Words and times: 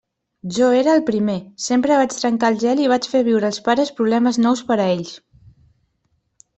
Jo 0.53 0.69
era 0.77 0.95
el 0.99 1.03
primer, 1.09 1.35
sempre 1.65 1.99
vaig 2.01 2.17
trencar 2.23 2.51
el 2.55 2.59
gel 2.65 2.83
i 2.83 2.89
vaig 2.95 3.09
fer 3.13 3.23
viure 3.31 3.53
als 3.53 3.63
pares 3.71 3.95
problemes 4.01 4.43
nous 4.49 4.69
per 4.73 4.83
a 4.89 4.93
ells. 4.99 5.17